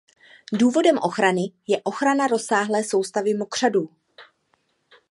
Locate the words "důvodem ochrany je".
0.53-1.81